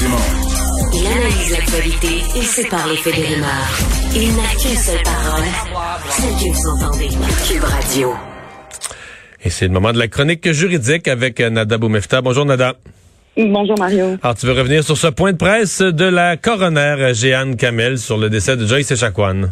Dumont. 0.00 0.16
Il 0.94 1.06
analyse 1.06 1.50
l'actualité 1.50 2.08
et 2.36 2.42
sépare 2.42 2.86
les 2.88 2.96
faits 2.96 3.14
des 3.14 3.22
rumeurs. 3.22 3.78
Il 4.14 4.36
n'a 4.36 4.48
qu'une 4.60 4.76
seule 4.76 5.02
parole, 5.02 5.44
celle 6.10 6.34
que 6.34 6.54
vous 6.54 6.68
entendez. 6.68 7.08
Cube 7.48 7.64
Radio. 7.64 8.14
Et 9.44 9.50
c'est 9.50 9.66
le 9.66 9.72
moment 9.72 9.92
de 9.92 9.98
la 9.98 10.08
chronique 10.08 10.50
juridique 10.52 11.08
avec 11.08 11.40
Nada 11.40 11.78
Boumefta. 11.78 12.20
Bonjour 12.20 12.44
Nada. 12.44 12.74
Bonjour 13.36 13.78
Mario. 13.78 14.18
Alors 14.22 14.36
tu 14.36 14.46
veux 14.46 14.52
revenir 14.52 14.82
sur 14.84 14.96
ce 14.96 15.08
point 15.08 15.32
de 15.32 15.36
presse 15.38 15.80
de 15.80 16.04
la 16.04 16.36
coroner 16.36 17.12
Jeanne 17.14 17.56
Kamel 17.56 17.98
sur 17.98 18.18
le 18.18 18.30
décès 18.30 18.56
de 18.56 18.66
Joyce 18.66 18.90
Echaquan. 18.90 19.48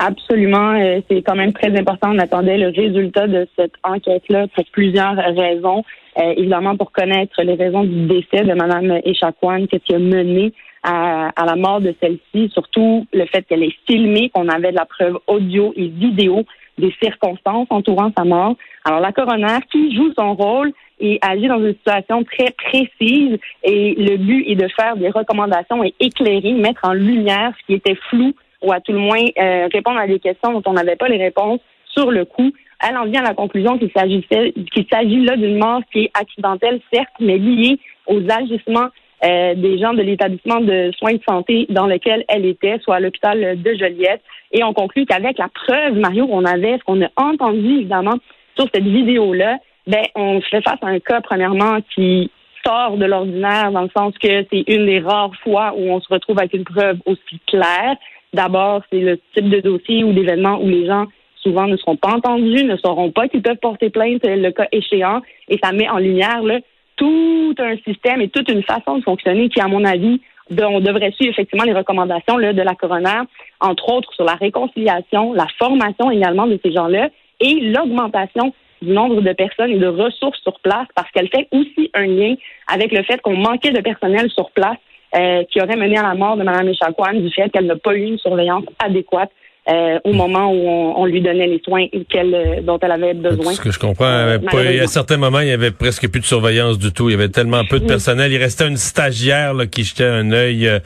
Absolument. 0.00 0.74
Euh, 0.74 1.00
c'est 1.10 1.22
quand 1.22 1.34
même 1.34 1.52
très 1.52 1.76
important. 1.76 2.12
On 2.12 2.18
attendait 2.18 2.56
le 2.56 2.68
résultat 2.68 3.26
de 3.26 3.48
cette 3.56 3.72
enquête-là 3.82 4.46
pour 4.54 4.64
plusieurs 4.70 5.16
raisons. 5.16 5.82
Euh, 6.18 6.34
évidemment, 6.36 6.76
pour 6.76 6.92
connaître 6.92 7.42
les 7.42 7.54
raisons 7.54 7.82
du 7.82 8.06
décès 8.06 8.44
de 8.44 8.54
Mme 8.54 9.00
Echaquan, 9.04 9.66
qu'est-ce 9.66 9.84
qui 9.84 9.94
a 9.94 9.98
mené 9.98 10.52
à, 10.84 11.32
la 11.44 11.56
mort 11.56 11.80
de 11.80 11.92
celle-ci, 12.00 12.48
surtout 12.54 13.06
le 13.12 13.26
fait 13.26 13.42
qu'elle 13.42 13.64
est 13.64 13.76
filmée, 13.88 14.30
qu'on 14.30 14.48
avait 14.48 14.70
de 14.70 14.76
la 14.76 14.86
preuve 14.86 15.18
audio 15.26 15.74
et 15.76 15.88
vidéo 15.88 16.44
des 16.78 16.94
circonstances 17.02 17.66
entourant 17.70 18.12
sa 18.16 18.24
mort. 18.24 18.54
Alors, 18.84 19.00
la 19.00 19.10
coroner 19.10 19.58
qui 19.70 19.94
joue 19.96 20.12
son 20.16 20.34
rôle 20.34 20.72
et 21.00 21.18
agit 21.22 21.48
dans 21.48 21.58
une 21.58 21.74
situation 21.74 22.22
très 22.22 22.52
précise 22.52 23.38
et 23.64 23.94
le 23.98 24.16
but 24.16 24.44
est 24.46 24.54
de 24.54 24.68
faire 24.68 24.96
des 24.96 25.10
recommandations 25.10 25.82
et 25.82 25.92
éclairer, 25.98 26.52
mettre 26.52 26.82
en 26.84 26.92
lumière 26.92 27.52
ce 27.60 27.66
qui 27.66 27.74
était 27.74 27.98
flou 28.08 28.32
ou 28.62 28.72
à 28.72 28.80
tout 28.80 28.92
le 28.92 28.98
moins 28.98 29.24
euh, 29.38 29.68
répondre 29.72 29.98
à 29.98 30.06
des 30.06 30.18
questions 30.18 30.52
dont 30.52 30.62
on 30.66 30.72
n'avait 30.72 30.96
pas 30.96 31.08
les 31.08 31.22
réponses 31.22 31.60
sur 31.86 32.10
le 32.10 32.24
coup. 32.24 32.52
Elle 32.86 32.96
en 32.96 33.06
vient 33.06 33.22
à 33.22 33.28
la 33.28 33.34
conclusion 33.34 33.78
qu'il 33.78 33.90
s'agissait, 33.94 34.52
qu'il 34.72 34.86
s'agit 34.90 35.24
là 35.24 35.36
d'une 35.36 35.58
mort 35.58 35.80
qui 35.92 36.04
est 36.04 36.10
accidentelle, 36.14 36.80
certes, 36.92 37.08
mais 37.20 37.38
liée 37.38 37.78
aux 38.06 38.22
agissements 38.30 38.88
euh, 39.24 39.54
des 39.54 39.78
gens 39.78 39.94
de 39.94 40.02
l'établissement 40.02 40.60
de 40.60 40.92
soins 40.96 41.14
de 41.14 41.22
santé 41.28 41.66
dans 41.70 41.86
lequel 41.86 42.24
elle 42.28 42.46
était, 42.46 42.78
soit 42.78 42.96
à 42.96 43.00
l'hôpital 43.00 43.60
de 43.60 43.74
Joliette. 43.74 44.22
Et 44.52 44.62
on 44.62 44.72
conclut 44.72 45.06
qu'avec 45.06 45.38
la 45.38 45.48
preuve, 45.48 45.94
Mario, 45.94 46.28
qu'on 46.28 46.44
avait, 46.44 46.78
ce 46.78 46.84
qu'on 46.84 47.02
a 47.02 47.08
entendu 47.16 47.78
évidemment 47.78 48.18
sur 48.56 48.68
cette 48.72 48.84
vidéo-là, 48.84 49.58
ben 49.88 50.04
on 50.14 50.40
fait 50.42 50.62
face 50.62 50.78
à 50.82 50.86
un 50.86 51.00
cas 51.00 51.20
premièrement 51.20 51.78
qui 51.94 52.30
sort 52.64 52.96
de 52.96 53.06
l'ordinaire 53.06 53.72
dans 53.72 53.82
le 53.82 53.90
sens 53.96 54.14
que 54.18 54.44
c'est 54.50 54.64
une 54.68 54.86
des 54.86 55.00
rares 55.00 55.34
fois 55.42 55.74
où 55.76 55.90
on 55.90 56.00
se 56.00 56.08
retrouve 56.12 56.38
avec 56.38 56.54
une 56.54 56.64
preuve 56.64 56.98
aussi 57.06 57.40
claire. 57.46 57.96
D'abord, 58.32 58.82
c'est 58.90 59.00
le 59.00 59.18
type 59.34 59.48
de 59.48 59.60
dossier 59.60 60.04
ou 60.04 60.12
d'événement 60.12 60.60
où 60.60 60.68
les 60.68 60.86
gens 60.86 61.06
souvent 61.36 61.66
ne 61.66 61.76
seront 61.76 61.96
pas 61.96 62.10
entendus, 62.10 62.64
ne 62.64 62.76
sauront 62.76 63.10
pas 63.10 63.28
qu'ils 63.28 63.42
peuvent 63.42 63.56
porter 63.56 63.90
plainte 63.90 64.20
le 64.24 64.50
cas 64.50 64.66
échéant, 64.72 65.22
et 65.48 65.58
ça 65.62 65.72
met 65.72 65.88
en 65.88 65.98
lumière 65.98 66.42
là, 66.42 66.58
tout 66.96 67.54
un 67.58 67.76
système 67.78 68.20
et 68.20 68.28
toute 68.28 68.50
une 68.50 68.62
façon 68.64 68.98
de 68.98 69.02
fonctionner 69.02 69.48
qui, 69.48 69.60
à 69.60 69.68
mon 69.68 69.84
avis, 69.84 70.20
on 70.50 70.80
devrait 70.80 71.12
suivre 71.12 71.32
effectivement 71.32 71.64
les 71.64 71.72
recommandations 71.72 72.36
là, 72.36 72.52
de 72.52 72.62
la 72.62 72.74
coroner, 72.74 73.22
entre 73.60 73.88
autres 73.92 74.12
sur 74.14 74.24
la 74.24 74.34
réconciliation, 74.34 75.32
la 75.32 75.46
formation 75.58 76.10
également 76.10 76.46
de 76.46 76.58
ces 76.62 76.72
gens-là 76.72 77.08
et 77.40 77.60
l'augmentation 77.60 78.52
du 78.82 78.92
nombre 78.92 79.20
de 79.20 79.32
personnes 79.32 79.70
et 79.70 79.78
de 79.78 79.86
ressources 79.86 80.40
sur 80.42 80.58
place 80.60 80.86
parce 80.94 81.10
qu'elle 81.10 81.28
fait 81.28 81.48
aussi 81.52 81.90
un 81.94 82.06
lien 82.06 82.34
avec 82.72 82.92
le 82.92 83.02
fait 83.02 83.20
qu'on 83.20 83.36
manquait 83.36 83.72
de 83.72 83.80
personnel 83.80 84.30
sur 84.30 84.50
place 84.50 84.78
euh, 85.16 85.42
qui 85.50 85.60
aurait 85.60 85.76
mené 85.76 85.96
à 85.96 86.02
la 86.02 86.14
mort 86.14 86.36
de 86.36 86.42
Mme 86.42 86.68
Echaquan 86.68 87.14
du 87.14 87.30
fait 87.30 87.48
qu'elle 87.50 87.66
n'a 87.66 87.76
pas 87.76 87.94
eu 87.94 88.02
une 88.02 88.18
surveillance 88.18 88.64
adéquate 88.78 89.30
euh, 89.68 89.98
au 90.04 90.14
moment 90.14 90.50
où 90.50 90.66
on, 90.96 91.04
lui 91.04 91.20
donnait 91.20 91.46
les 91.46 91.60
soins 91.62 91.88
qu'elle, 92.08 92.34
euh, 92.34 92.62
dont 92.62 92.78
elle 92.80 92.90
avait 92.90 93.12
besoin. 93.12 93.52
Ce 93.52 93.60
que 93.60 93.70
je 93.70 93.78
comprends, 93.78 94.06
euh, 94.06 94.38
à 94.82 94.86
certains 94.86 95.18
moments, 95.18 95.40
il 95.40 95.48
y 95.48 95.52
avait 95.52 95.72
presque 95.72 96.08
plus 96.08 96.20
de 96.20 96.24
surveillance 96.24 96.78
du 96.78 96.90
tout. 96.90 97.10
Il 97.10 97.12
y 97.12 97.14
avait 97.14 97.28
tellement 97.28 97.62
peu 97.66 97.78
de 97.78 97.84
personnel. 97.84 98.32
Il 98.32 98.38
restait 98.38 98.66
une 98.66 98.78
stagiaire 98.78 99.52
qui 99.70 99.84
jetait 99.84 100.06
un 100.06 100.32
œil 100.32 100.80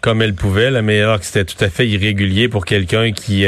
comme 0.00 0.20
elle 0.20 0.34
pouvait, 0.34 0.72
là, 0.72 0.82
mais 0.82 1.00
alors 1.00 1.20
que 1.20 1.26
c'était 1.26 1.44
tout 1.44 1.62
à 1.62 1.68
fait 1.68 1.86
irrégulier 1.86 2.48
pour 2.48 2.64
quelqu'un 2.64 3.12
qui 3.12 3.46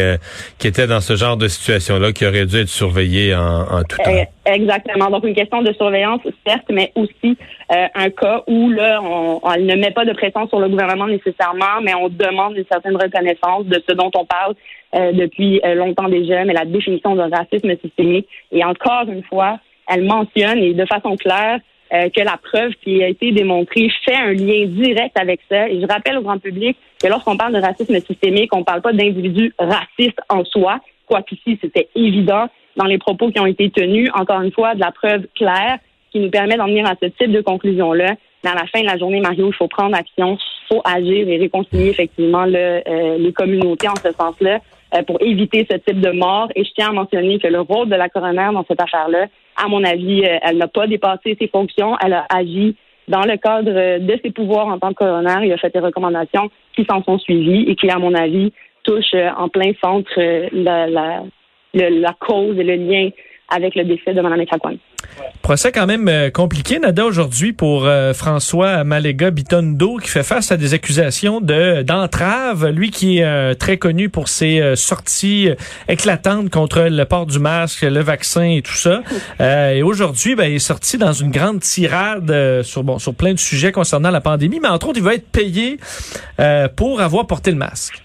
qui 0.59 0.67
était 0.69 0.87
dans 0.87 1.01
ce 1.01 1.17
genre 1.17 1.37
de 1.37 1.49
situation-là, 1.49 2.13
qui 2.13 2.25
aurait 2.25 2.47
dû 2.47 2.57
être 2.57 2.69
surveillé 2.69 3.35
en, 3.35 3.83
tout 3.89 3.97
temps. 3.97 4.27
Exactement. 4.47 5.11
Donc 5.11 5.25
une 5.27 5.35
question 5.35 5.61
de 5.61 5.73
surveillance, 5.73 6.21
certes, 6.47 6.67
mais 6.71 6.93
aussi 6.95 7.37
un 7.69 8.11
cas 8.11 8.45
où 8.47 8.71
là, 8.71 9.01
on, 9.03 9.41
ne 9.59 9.75
met 9.75 9.91
pas 9.91 10.05
de 10.05 10.13
pression 10.13 10.49
sur 10.49 10.61
le 10.61 10.69
gouvernement 10.69 11.09
nécessairement, 11.09 11.81
mais 11.83 11.95
on 11.95 12.09
demande 12.09 12.57
une 12.57 12.65
certaine 12.71 12.97
reconnaissance 12.97 13.67
de 13.67 13.83
ce 13.89 13.93
dont 13.95 14.11
on 14.15 14.25
parle 14.25 14.55
euh, 14.95 15.13
depuis 15.13 15.61
euh, 15.65 15.75
longtemps 15.75 16.09
déjà, 16.09 16.45
mais 16.45 16.53
la 16.53 16.65
définition 16.65 17.17
de 17.17 17.23
racisme 17.23 17.77
systémique. 17.83 18.29
Et 18.53 18.65
encore 18.65 19.09
une 19.09 19.25
fois, 19.25 19.59
elle 19.89 20.05
mentionne 20.05 20.59
et 20.59 20.75
de 20.75 20.87
façon 20.87 21.17
claire 21.17 21.59
euh, 21.93 22.09
que 22.09 22.23
la 22.23 22.39
preuve 22.43 22.73
qui 22.83 23.03
a 23.03 23.09
été 23.09 23.33
démontrée 23.33 23.91
fait 24.05 24.15
un 24.15 24.33
lien 24.33 24.65
direct 24.67 25.19
avec 25.19 25.41
ça. 25.51 25.69
Et 25.69 25.81
je 25.81 25.87
rappelle 25.87 26.17
au 26.17 26.23
grand 26.23 26.39
public 26.39 26.79
que 27.03 27.09
lorsqu'on 27.09 27.37
parle 27.37 27.53
de 27.53 27.61
racisme 27.61 27.99
systémique, 28.01 28.55
on 28.55 28.61
ne 28.61 28.65
parle 28.65 28.81
pas 28.81 28.93
d'individus 28.93 29.53
racistes 29.59 30.21
en 30.29 30.45
soi, 30.45 30.79
quoiqu'ici 31.05 31.59
c'était 31.61 31.89
évident 31.95 32.47
dans 32.77 32.85
les 32.85 32.99
propos 32.99 33.31
qui 33.31 33.41
ont 33.41 33.47
été 33.47 33.71
tenus. 33.71 34.11
Encore 34.15 34.43
une 34.43 34.53
fois, 34.53 34.75
de 34.75 34.81
la 34.81 34.93
preuve 34.93 35.27
claire 35.35 35.79
qui 36.13 36.21
nous 36.21 36.31
permet 36.31 36.57
d'en 36.57 36.67
venir 36.67 36.87
à 36.87 36.95
ce 37.01 37.07
type 37.09 37.33
de 37.33 37.41
conclusion-là. 37.41 38.15
Mais 38.45 38.51
à 38.51 38.55
la 38.55 38.67
fin 38.67 38.81
de 38.81 38.87
la 38.87 38.97
journée, 38.97 39.21
Mario, 39.21 39.49
il 39.49 39.55
faut 39.55 39.69
prendre 39.69 39.97
action, 39.97 40.37
il 40.37 40.75
faut 40.75 40.83
agir 40.85 41.29
et 41.29 41.39
réconcilier 41.39 41.89
effectivement 41.89 42.45
les 42.45 43.33
communautés 43.35 43.89
en 43.89 43.97
ce 43.97 44.13
sens-là. 44.13 44.61
Euh, 44.95 45.03
pour 45.03 45.21
éviter 45.21 45.67
ce 45.69 45.77
type 45.79 46.01
de 46.01 46.11
mort. 46.11 46.49
Et 46.55 46.63
je 46.63 46.71
tiens 46.73 46.91
à 46.91 46.93
mentionner 46.93 47.41
que 47.41 47.49
le 47.49 47.61
rôle 47.61 47.89
de 47.89 47.97
la 47.97 48.09
coroner 48.09 48.51
dans 48.53 48.65
cette 48.69 48.81
affaire-là, 48.81 49.27
à 49.57 49.67
mon 49.67 49.83
avis, 49.83 50.25
euh, 50.25 50.39
elle 50.43 50.59
n'a 50.59 50.69
pas 50.69 50.87
dépassé 50.87 51.37
ses 51.41 51.49
fonctions. 51.49 51.97
Elle 52.05 52.13
a 52.13 52.25
agi 52.29 52.77
dans 53.09 53.23
le 53.23 53.37
cadre 53.37 53.99
de 53.99 54.21
ses 54.23 54.31
pouvoirs 54.31 54.69
en 54.69 54.79
tant 54.79 54.91
que 54.91 55.05
coroner. 55.05 55.45
Il 55.45 55.53
a 55.53 55.57
fait 55.57 55.73
des 55.73 55.81
recommandations 55.81 56.51
qui 56.77 56.85
s'en 56.85 57.03
sont 57.03 57.19
suivies 57.19 57.69
et 57.69 57.75
qui, 57.75 57.91
à 57.91 57.99
mon 57.99 58.15
avis, 58.15 58.53
touchent 58.85 59.15
euh, 59.15 59.31
en 59.37 59.49
plein 59.49 59.73
centre 59.83 60.13
la, 60.53 60.87
la, 60.87 61.25
la 61.77 62.15
cause 62.19 62.59
et 62.59 62.65
le 62.65 62.75
lien 62.75 63.11
avec 63.49 63.75
le 63.77 63.85
décès 63.85 64.13
de 64.13 64.21
Mme 64.21 64.41
Echaquan. 64.41 64.77
Procès 65.43 65.71
quand 65.71 65.87
même 65.87 66.09
euh, 66.09 66.31
compliqué, 66.31 66.79
Nada, 66.79 67.05
aujourd'hui 67.05 67.53
pour 67.53 67.87
euh, 67.87 68.13
François 68.13 68.83
Maléga 68.83 69.31
Bitondo, 69.31 69.99
qui 69.99 70.09
fait 70.09 70.25
face 70.25 70.51
à 70.51 70.57
des 70.57 70.75
accusations 70.75 71.41
de 71.41 71.83
d'entrave. 71.83 72.69
Lui 72.69 72.91
qui 72.91 73.19
est 73.19 73.25
euh, 73.25 73.55
très 73.55 73.77
connu 73.77 74.09
pour 74.09 74.29
ses 74.29 74.75
sorties 74.75 75.51
éclatantes 75.89 76.51
contre 76.51 76.83
le 76.91 77.05
port 77.05 77.27
du 77.27 77.39
masque, 77.39 77.83
le 77.83 78.01
vaccin 78.01 78.43
et 78.43 78.63
tout 78.63 78.75
ça. 78.75 79.03
et 79.41 79.83
aujourd'hui, 79.83 80.35
ben, 80.35 80.51
il 80.51 80.57
est 80.57 80.59
sorti 80.59 80.99
dans 80.99 81.13
une 81.13 81.31
grande 81.31 81.61
tirade 81.61 82.63
sur 82.63 82.83
bon 82.83 82.99
sur 82.99 83.15
plein 83.15 83.33
de 83.33 83.39
sujets 83.39 83.73
concernant 83.73 84.11
la 84.11 84.21
pandémie, 84.21 84.59
mais 84.61 84.69
entre 84.69 84.89
autres, 84.89 84.99
il 84.99 85.05
va 85.05 85.15
être 85.15 85.31
payé 85.31 85.79
pour 86.77 87.01
avoir 87.01 87.27
porté 87.27 87.51
le 87.53 87.57
masque. 87.57 88.03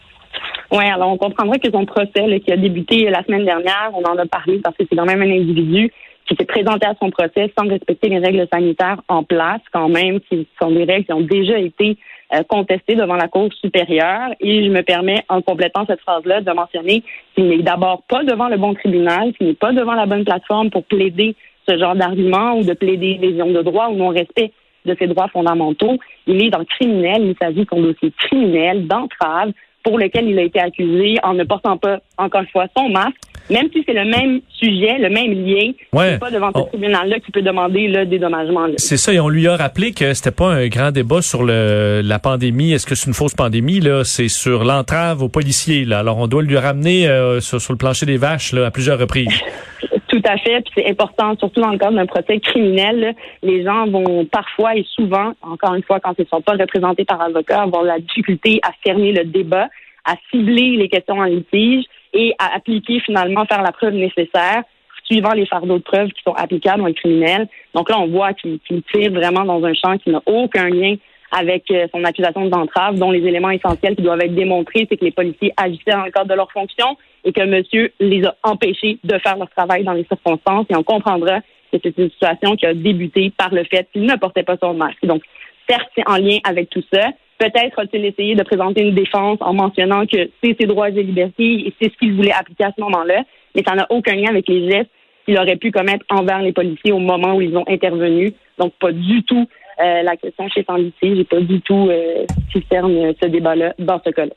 Oui, 0.72 0.86
alors 0.86 1.10
on 1.12 1.18
comprendra 1.18 1.58
que 1.58 1.70
son 1.70 1.86
procès 1.86 2.40
qui 2.40 2.52
a 2.52 2.58
débuté 2.58 3.10
la 3.10 3.24
semaine 3.24 3.44
dernière, 3.44 3.92
on 3.94 4.04
en 4.04 4.18
a 4.18 4.26
parlé 4.26 4.60
parce 4.64 4.76
que 4.78 4.84
c'est 4.90 4.96
quand 4.96 5.06
même 5.06 5.22
un 5.22 5.30
individu 5.30 5.92
qui 6.26 6.36
s'est 6.36 6.46
présenté 6.46 6.88
à 6.88 6.94
son 6.98 7.10
procès 7.10 7.52
sans 7.58 7.68
respecter 7.68 8.08
les 8.08 8.20
règles 8.20 8.48
sanitaires 8.54 9.02
en 9.10 9.24
place, 9.24 9.60
quand 9.74 9.90
même, 9.90 10.22
qui 10.22 10.48
sont 10.62 10.72
des 10.72 10.86
règles 10.86 11.06
qui 11.06 11.14
ont 11.14 11.22
déjà 11.22 11.60
été 11.60 11.98
euh, 12.34 12.44
contestées 12.48 12.96
devant 12.96 13.16
la 13.16 13.28
Cour 13.28 13.52
supérieure. 13.54 14.30
Et 14.40 14.64
je 14.64 14.70
me 14.70 14.82
permets, 14.82 15.26
en 15.28 15.42
complétant 15.42 15.86
cette 15.86 16.00
phrase-là, 16.00 16.40
de 16.40 16.52
mentionner 16.52 17.04
qu'il 17.36 17.50
n'est 17.50 17.64
d'abord 17.64 18.04
pas 18.08 18.24
devant 18.24 18.48
le 18.48 18.56
bon 18.56 18.74
tribunal, 18.74 19.34
qu'il 19.34 19.48
n'est 19.48 19.54
pas 19.56 19.74
devant 19.74 19.94
la 19.94 20.06
bonne 20.06 20.24
plateforme 20.24 20.70
pour 20.70 20.86
plaider 20.86 21.36
ce 21.68 21.78
genre 21.78 21.96
d'argument 21.96 22.54
ou 22.58 22.64
de 22.64 22.74
plaider 22.74 23.18
lésion 23.18 23.48
de 23.52 23.62
droit 23.62 23.90
ou 23.90 23.98
non-respect 23.98 24.54
de 24.86 24.96
ses 24.98 25.08
droits 25.08 25.28
fondamentaux. 25.28 25.98
Il 26.28 26.42
est 26.46 26.50
dans 26.50 26.64
criminel, 26.64 27.24
il 27.24 27.36
s'agit 27.42 27.66
d'un 27.66 27.82
dossier 27.82 28.14
criminel 28.18 28.88
d'entrave 28.88 29.52
pour 29.84 29.98
lequel 29.98 30.30
il 30.30 30.38
a 30.40 30.44
été 30.44 30.60
accusé 30.60 31.18
en 31.24 31.34
ne 31.34 31.44
portant 31.44 31.78
pas, 31.78 32.00
encore 32.18 32.42
une 32.42 32.48
fois, 32.48 32.68
son 32.76 32.90
masque, 32.90 33.16
même 33.50 33.68
si 33.74 33.84
c'est 33.86 33.94
le 33.94 34.06
même 34.06 34.40
sujet, 34.54 34.98
le 34.98 35.10
même 35.10 35.34
lien, 35.34 35.72
c'est 35.94 36.20
pas 36.20 36.32
devant 36.32 36.52
ce 36.54 36.60
oh. 36.60 36.68
tribunal-là 36.72 37.20
qui 37.20 37.32
peut 37.32 37.42
demander 37.42 37.88
le 37.88 38.06
dédommagement. 38.06 38.68
C'est 38.78 38.98
ça, 38.98 39.14
et 39.14 39.20
on 39.20 39.30
lui 39.30 39.48
a 39.48 39.56
rappelé 39.56 39.92
que 39.92 40.14
c'était 40.14 40.32
pas 40.32 40.48
un 40.48 40.68
grand 40.68 40.92
débat 40.92 41.22
sur 41.22 41.44
le, 41.44 42.02
la 42.04 42.20
pandémie. 42.20 42.72
Est-ce 42.72 42.86
que 42.86 42.96
c'est 42.96 43.08
une 43.08 43.14
fausse 43.14 43.34
pandémie 43.34 43.80
là? 43.80 44.04
C'est 44.04 44.30
sur 44.30 44.64
l'entrave 44.64 45.22
aux 45.22 45.30
policiers. 45.30 45.86
Là. 45.86 46.00
Alors 46.00 46.18
on 46.18 46.28
doit 46.28 46.44
lui 46.44 46.58
ramener 46.58 47.08
euh, 47.08 47.40
sur, 47.42 47.60
le 47.70 47.78
plancher 47.78 48.06
des 48.06 48.18
vaches 48.18 48.54
là, 48.54 48.68
à 48.68 48.72
plusieurs 48.72 49.00
reprises. 49.00 49.28
Tout 50.12 50.22
à 50.26 50.38
fait, 50.38 50.60
puis 50.60 50.74
c'est 50.76 50.90
important, 50.90 51.38
surtout 51.40 51.62
dans 51.62 51.70
le 51.70 51.78
cadre 51.78 51.96
d'un 51.96 52.06
procès 52.06 52.38
criminel. 52.42 53.16
les 53.42 53.64
gens 53.64 53.88
vont 53.88 54.26
parfois 54.26 54.76
et 54.76 54.86
souvent, 54.94 55.32
encore 55.42 55.74
une 55.74 55.84
fois, 55.84 56.02
quand 56.02 56.14
ils 56.18 56.24
ne 56.24 56.28
sont 56.28 56.42
pas 56.42 56.52
représentés 56.52 57.06
par 57.06 57.22
avocat, 57.22 57.62
avoir 57.62 57.84
la 57.84 57.98
difficulté 57.98 58.60
à 58.62 58.72
fermer 58.84 59.14
le 59.14 59.24
débat, 59.24 59.70
à 60.04 60.16
cibler 60.30 60.76
les 60.76 60.90
questions 60.90 61.18
en 61.18 61.24
litige 61.24 61.86
et 62.14 62.36
à 62.40 62.54
appliquer 62.56 63.00
finalement, 63.00 63.46
faire 63.46 63.62
la 63.62 63.72
preuve 63.72 63.94
nécessaire 63.94 64.64
suivant 65.06 65.32
les 65.32 65.46
fardeaux 65.46 65.78
de 65.78 65.84
preuves 65.84 66.10
qui 66.10 66.22
sont 66.24 66.34
applicables 66.34 66.82
dans 66.82 66.88
le 66.88 66.94
criminel. 66.94 67.48
Donc 67.74 67.90
là, 67.90 67.98
on 67.98 68.08
voit 68.08 68.34
qu'il 68.34 68.60
tire 68.94 69.12
vraiment 69.14 69.46
dans 69.46 69.64
un 69.64 69.74
champ 69.74 69.98
qui 69.98 70.10
n'a 70.10 70.22
aucun 70.26 70.68
lien 70.68 70.96
avec 71.32 71.70
euh, 71.72 71.88
son 71.94 72.04
accusation 72.04 72.48
d'entrave, 72.48 72.96
dont 72.96 73.12
les 73.12 73.26
éléments 73.26 73.50
essentiels 73.50 73.96
qui 73.96 74.02
doivent 74.02 74.22
être 74.22 74.36
démontrés, 74.36 74.86
c'est 74.90 74.98
que 74.98 75.06
les 75.06 75.12
policiers 75.12 75.54
agissaient 75.58 75.92
dans 75.92 76.06
le 76.06 76.12
cadre 76.12 76.30
de 76.30 76.36
leur 76.36 76.52
fonction 76.52 76.98
et 77.24 77.32
que 77.32 77.46
monsieur 77.46 77.92
les 78.00 78.26
a 78.26 78.36
empêchés 78.44 79.00
de 79.04 79.18
faire 79.20 79.38
leur 79.38 79.50
travail 79.50 79.84
dans 79.84 79.94
les 79.94 80.06
circonstances. 80.06 80.66
Et 80.70 80.76
on 80.76 80.84
comprendra 80.84 81.40
que 81.72 81.78
c'est 81.82 81.98
une 81.98 82.10
situation 82.10 82.56
qui 82.56 82.66
a 82.66 82.74
débuté 82.74 83.32
par 83.38 83.54
le 83.54 83.64
fait 83.64 83.88
qu'il 83.94 84.04
ne 84.04 84.16
portait 84.16 84.44
pas 84.44 84.58
son 84.62 84.74
masque. 84.74 85.06
Donc, 85.06 85.24
certes, 85.70 85.90
c'est 85.96 86.08
en 86.08 86.18
lien 86.18 86.38
avec 86.44 86.70
tout 86.70 86.84
ça. 86.94 87.10
Peut-être 87.38 87.80
a-t-il 87.80 88.06
essayé 88.06 88.36
de 88.36 88.44
présenter 88.44 88.82
une 88.82 88.94
défense 88.94 89.38
en 89.42 89.54
mentionnant 89.54 90.06
que 90.06 90.30
c'est 90.44 90.56
ses 90.60 90.68
droits 90.68 90.90
et 90.90 91.04
libertés 91.04 91.68
et 91.68 91.74
c'est 91.82 91.92
ce 91.92 91.98
qu'il 91.98 92.14
voulait 92.14 92.34
appliquer 92.34 92.66
à 92.66 92.74
ce 92.76 92.82
moment-là, 92.82 93.24
mais 93.56 93.64
ça 93.66 93.74
n'a 93.74 93.88
aucun 93.90 94.16
lien 94.16 94.30
avec 94.30 94.48
les 94.48 94.70
gestes 94.70 94.90
qu'il 95.26 95.40
aurait 95.40 95.56
pu 95.56 95.72
commettre 95.72 96.06
envers 96.10 96.42
les 96.42 96.52
policiers 96.52 96.92
au 96.92 97.00
moment 97.00 97.36
où 97.36 97.42
ils 97.42 97.56
ont 97.58 97.66
intervenu. 97.68 98.34
Donc, 98.58 98.74
pas 98.80 98.92
du 98.92 99.24
tout 99.24 99.48
euh, 99.84 100.04
la 100.04 100.16
question 100.16 100.48
chez 100.50 100.64
Sandy 100.64 100.94
J'ai 101.02 101.24
pas 101.24 101.40
du 101.40 101.62
tout 101.62 101.90
euh, 101.90 102.26
ce 102.48 102.60
qui 102.60 102.66
concerne 102.66 103.14
ce 103.22 103.28
débat-là 103.28 103.74
dans 103.80 104.02
ce 104.06 104.12
cas-là. 104.12 104.34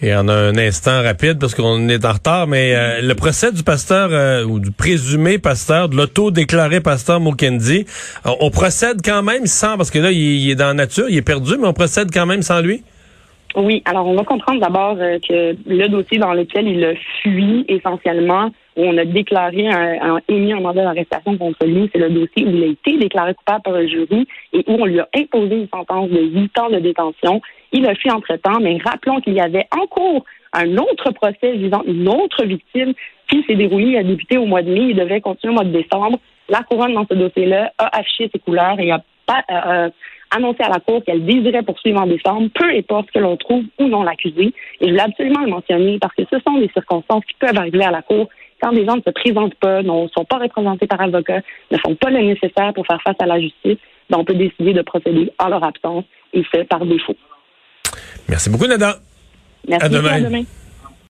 Et 0.00 0.14
en 0.14 0.28
un 0.28 0.56
instant 0.56 1.02
rapide, 1.02 1.40
parce 1.40 1.56
qu'on 1.56 1.88
est 1.88 2.04
en 2.04 2.12
retard, 2.12 2.46
mais 2.46 2.72
euh, 2.74 3.00
le 3.02 3.14
procès 3.16 3.50
du 3.50 3.64
pasteur 3.64 4.10
euh, 4.12 4.44
ou 4.44 4.60
du 4.60 4.70
présumé 4.70 5.38
pasteur, 5.38 5.88
de 5.88 5.96
l'auto-déclaré 5.96 6.80
pasteur 6.80 7.18
Mokendi, 7.18 7.84
on 8.24 8.50
procède 8.50 8.98
quand 9.04 9.24
même 9.24 9.46
sans, 9.46 9.76
parce 9.76 9.90
que 9.90 9.98
là, 9.98 10.12
il, 10.12 10.48
est 10.50 10.54
dans 10.54 10.68
la 10.68 10.74
nature, 10.74 11.06
il 11.08 11.16
est 11.16 11.22
perdu, 11.22 11.56
mais 11.58 11.66
on 11.66 11.72
procède 11.72 12.12
quand 12.12 12.26
même 12.26 12.42
sans 12.42 12.60
lui? 12.60 12.84
Oui, 13.58 13.82
alors 13.84 14.06
on 14.06 14.14
va 14.14 14.22
comprendre 14.22 14.60
d'abord 14.60 14.96
euh, 15.00 15.18
que 15.18 15.56
le 15.66 15.88
dossier 15.88 16.18
dans 16.18 16.32
lequel 16.32 16.68
il 16.68 16.84
a 16.84 16.94
fui 17.22 17.64
essentiellement, 17.68 18.50
où 18.76 18.84
on 18.84 18.96
a 18.96 19.04
déclaré, 19.04 19.68
un, 19.68 20.20
émis 20.28 20.52
un 20.52 20.60
mandat 20.60 20.84
d'arrestation 20.84 21.36
contre 21.36 21.66
lui, 21.66 21.90
c'est 21.92 21.98
le 21.98 22.10
dossier 22.10 22.46
où 22.46 22.50
il 22.50 22.62
a 22.62 22.66
été 22.66 22.96
déclaré 22.98 23.34
coupable 23.34 23.62
par 23.62 23.72
le 23.72 23.88
jury 23.88 24.28
et 24.52 24.64
où 24.68 24.74
on 24.74 24.84
lui 24.84 25.00
a 25.00 25.08
imposé 25.16 25.56
une 25.56 25.68
sentence 25.68 26.08
de 26.08 26.20
huit 26.20 26.56
ans 26.58 26.70
de 26.70 26.78
détention 26.78 27.40
il 27.72 27.86
a 27.86 27.94
fui 27.94 28.10
entre-temps, 28.10 28.60
mais 28.60 28.78
rappelons 28.84 29.20
qu'il 29.20 29.34
y 29.34 29.40
avait 29.40 29.66
en 29.76 29.86
cours 29.86 30.24
un 30.52 30.76
autre 30.76 31.10
procès 31.10 31.52
visant 31.52 31.82
une 31.86 32.08
autre 32.08 32.44
victime 32.44 32.94
qui 33.28 33.44
s'est 33.46 33.56
déroulé, 33.56 33.98
a 33.98 34.02
débuté 34.02 34.38
au 34.38 34.46
mois 34.46 34.62
de 34.62 34.72
mai, 34.72 34.90
il 34.90 34.96
devait 34.96 35.20
continuer 35.20 35.52
au 35.52 35.56
mois 35.56 35.64
de 35.64 35.72
décembre. 35.72 36.18
La 36.48 36.62
couronne, 36.62 36.94
dans 36.94 37.06
ce 37.06 37.14
dossier-là, 37.14 37.72
a 37.76 37.98
affiché 37.98 38.30
ses 38.32 38.38
couleurs 38.38 38.80
et 38.80 38.90
a 38.90 39.02
pas, 39.26 39.44
euh, 39.50 39.90
annoncé 40.30 40.62
à 40.62 40.68
la 40.68 40.80
Cour 40.80 41.02
qu'elle 41.04 41.24
désirait 41.24 41.62
poursuivre 41.62 42.00
en 42.00 42.06
décembre, 42.06 42.48
peu 42.54 42.68
importe 42.70 43.10
que 43.10 43.18
l'on 43.18 43.36
trouve 43.36 43.64
ou 43.78 43.86
non 43.86 44.02
l'accusé. 44.02 44.52
Et 44.80 44.86
je 44.86 44.90
voulais 44.90 45.00
absolument 45.00 45.40
le 45.40 45.50
mentionner 45.50 45.98
parce 45.98 46.14
que 46.14 46.22
ce 46.30 46.38
sont 46.46 46.58
des 46.58 46.70
circonstances 46.72 47.24
qui 47.24 47.34
peuvent 47.38 47.56
arriver 47.56 47.84
à 47.84 47.90
la 47.90 48.02
Cour 48.02 48.28
quand 48.60 48.72
des 48.72 48.84
gens 48.84 48.96
ne 48.96 49.02
se 49.02 49.10
présentent 49.10 49.54
pas, 49.56 49.82
ne 49.82 50.08
sont 50.08 50.24
pas 50.24 50.38
représentés 50.38 50.86
par 50.86 51.00
avocat, 51.00 51.40
ne 51.70 51.78
font 51.78 51.94
pas 51.94 52.10
le 52.10 52.20
nécessaire 52.20 52.72
pour 52.74 52.86
faire 52.86 53.00
face 53.02 53.16
à 53.20 53.26
la 53.26 53.40
justice, 53.40 53.78
ben, 54.10 54.18
on 54.18 54.24
peut 54.24 54.34
décider 54.34 54.72
de 54.72 54.82
procéder 54.82 55.30
en 55.38 55.48
leur 55.48 55.62
absence 55.62 56.04
et 56.32 56.42
fait 56.44 56.64
par 56.64 56.84
défaut. 56.84 57.16
Merci 58.28 58.50
beaucoup, 58.50 58.66
Nada. 58.66 58.96
Merci. 59.66 59.86
À 59.86 59.88
demain. 59.88 60.12
À 60.12 60.20
demain. 60.20 60.42